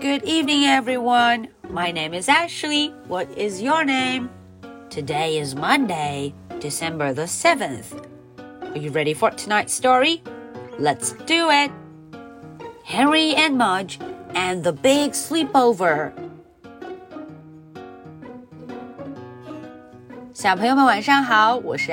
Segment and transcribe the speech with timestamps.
[0.00, 1.48] Good evening, everyone.
[1.70, 2.94] My name is Ashley.
[3.08, 4.30] What is your name?
[4.90, 8.06] Today is Monday, December the 7th.
[8.62, 10.22] Are you ready for tonight's story?
[10.78, 11.72] Let's do it!
[12.84, 13.98] Henry and Mudge
[14.36, 16.12] and the Big Sleepover.
[20.32, 21.90] 小朋友们晚上好，我是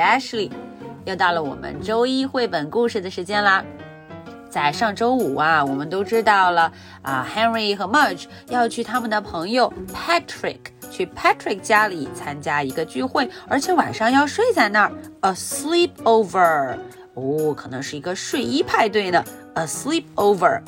[4.49, 6.71] 在上周五啊，我们都知道了
[7.01, 16.77] 啊，Henry 和 Mudge 要去他们的朋友 Patrick 去 Patrick 家里参加一个聚会，而且晚上要睡在那儿，a sleepover。
[17.15, 19.23] 哦，可能是一个睡衣派对呢
[19.55, 20.61] ，a sleepover。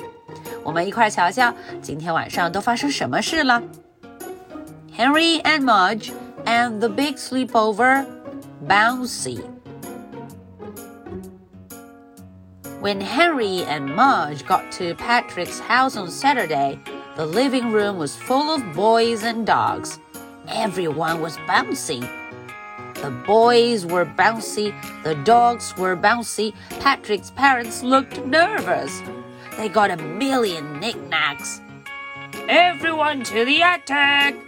[0.63, 3.61] 我们一块儿瞧瞧今天晚上都发生什么事了。
[4.97, 6.11] Henry and Mudge
[6.45, 8.05] and the big sleepover,
[8.67, 9.39] Bouncy.
[12.79, 16.79] When Henry and Mudge got to Patrick's house on Saturday,
[17.15, 19.99] the living room was full of boys and dogs.
[20.47, 22.01] Everyone was bouncy.
[23.01, 26.53] The boys were bouncy, the dogs were bouncy.
[26.79, 29.01] Patrick's parents looked nervous.
[29.57, 31.59] They got a million knickknacks.
[32.47, 34.39] Everyone to the attic,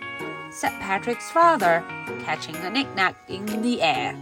[0.51, 1.83] said Patrick's father,
[2.25, 4.15] catching a knickknack in the air.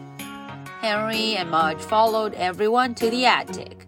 [0.79, 3.86] Henry and Mudge followed everyone to the attic.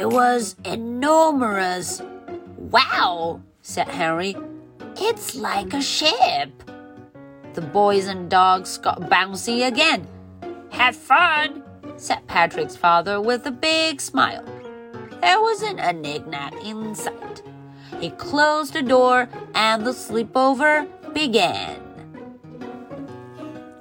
[0.00, 2.00] It was enormous.
[2.56, 4.34] Wow, said Henry.
[4.96, 6.50] It's like a ship.
[7.52, 10.08] The boys and dogs got bouncy again.
[10.70, 11.62] Have fun,
[11.98, 14.42] said Patrick's father with a big smile.
[15.20, 17.42] There wasn't a knick-knack in sight.
[18.00, 21.78] He closed the door and the sleepover began.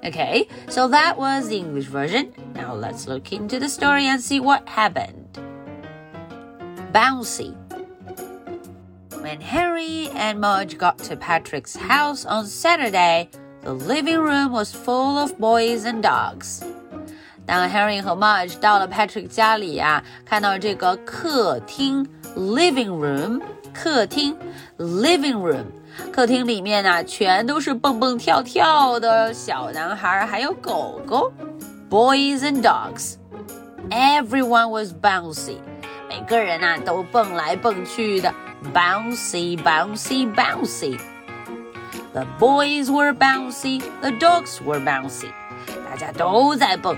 [0.03, 2.33] Okay, so that was the English version.
[2.55, 5.39] Now let's look into the story and see what happened
[6.93, 7.55] bouncy.
[9.21, 13.29] When Henry and Mudge got to Patrick's house on Saturday,
[13.61, 16.63] the living room was full of boys and dogs.
[17.45, 23.41] 当 Henry 和 Mudge 到了 Patrick 家里啊，看到这个客厅 living room
[23.73, 24.37] 客厅
[24.77, 25.65] living room
[26.11, 31.33] 客厅里面呢、啊，全都是蹦蹦跳跳的小男孩，还有狗狗
[31.89, 33.15] ，boys and dogs。
[33.89, 35.57] Everyone was bouncy.
[36.08, 38.32] 每个人呐、啊、都蹦来蹦去的，
[38.72, 45.28] bouncy bouncy bouncy。The boys were bouncy, the dogs were bouncy，
[45.90, 46.96] 大家都在蹦。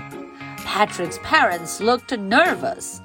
[0.65, 2.99] Patrick's parents looked nervous。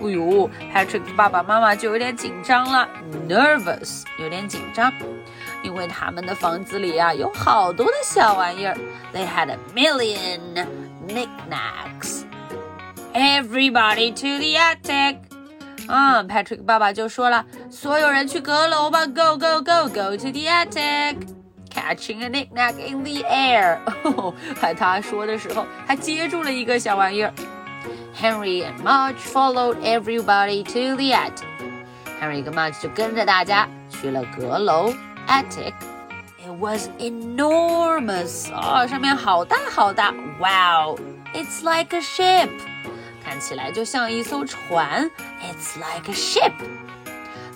[0.00, 2.88] 哎呦，Patrick 爸爸妈妈就有点紧张了，
[3.28, 4.92] nervous 有点紧张，
[5.62, 8.76] 因为他们的房子里啊有好多的小玩意儿。
[9.14, 10.66] They had a million
[11.06, 12.24] knickknacks.
[13.14, 15.25] Everybody to the attic.
[15.87, 21.15] 嗯，Patrick 爸爸就说了，所有人去阁楼吧，Go go go go to the attic。
[21.69, 23.77] Catching a knickknack in the air，
[24.59, 27.31] 还他说的时候，还接住了一个小玩意儿。
[28.19, 31.45] Henry and Mudge followed everybody to the attic。
[32.19, 34.91] Henry 跟 Mudge 就跟着大家去了阁楼
[35.27, 35.73] attic。
[36.43, 40.11] It was enormous 啊，上面好大好大。
[40.39, 42.49] Wow，it's like a ship，
[43.23, 45.11] 看起来就像一艘船。
[45.42, 46.52] It's like a ship.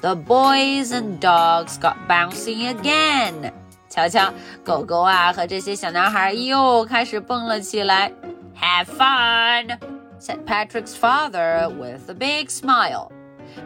[0.01, 3.53] The boys and dogs got bouncing again.
[3.89, 4.33] 瞧瞧，
[4.65, 8.13] 狗狗啊和这些小男孩又开始蹦了起来。
[8.61, 9.79] Have fun,
[10.21, 13.11] said Patrick's father with a big smile.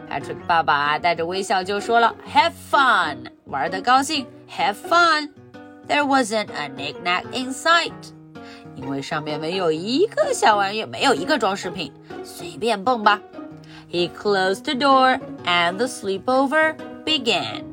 [0.09, 4.25] Patrick 爸爸带着微笑就说了：“Have fun，玩的高兴。
[4.49, 7.91] Have fun。There wasn't a knickknack in sight。”
[8.75, 11.91] 因为上面没有一个小玩意，没有一个装饰品，
[12.23, 13.19] 随便蹦吧。
[13.87, 16.75] He closed the door and the sleepover
[17.05, 17.63] began.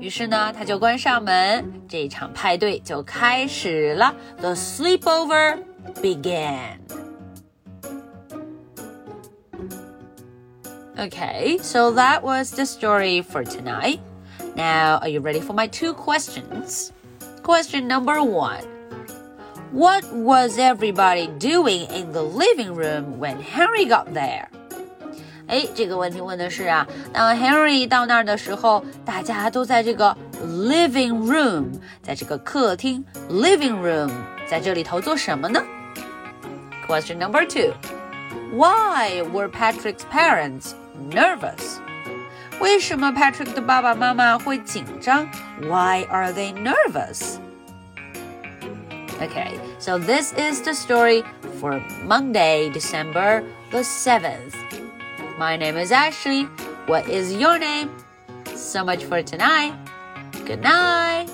[0.00, 4.14] 于是呢，他就关上门，这场派对就开始了。
[4.40, 5.58] The sleepover
[6.02, 6.78] began.
[10.96, 14.00] Okay, so that was the story for tonight.
[14.56, 16.90] Now, are you ready for my two questions?
[17.44, 18.64] Question number one.
[19.72, 24.48] What was everybody doing in the living room when Henry got there?
[25.52, 31.66] 哎，这个问题问的是啊，当 Henry 到那儿的时候，大家都在这个 living room，
[32.02, 34.10] 在这个客厅 living room，
[34.48, 35.62] 在这里头做什么呢？
[36.86, 37.72] Question number two.
[38.52, 40.72] Why were Patrick's parents
[41.10, 41.78] nervous?
[42.60, 45.28] 为什么 Patrick 的爸爸妈妈会紧张？
[45.62, 47.36] Why are they nervous?
[49.20, 51.24] Okay, so this is the story
[51.60, 54.54] for Monday, December the 7th.
[55.37, 56.43] My name is Ashley.
[56.85, 57.89] What is your name?
[58.55, 59.73] So much for tonight.
[60.45, 61.29] Good night.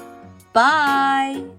[0.53, 1.58] Bye.